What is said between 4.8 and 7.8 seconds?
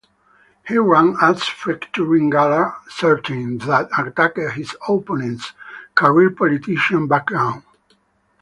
opponents' "career politician" background.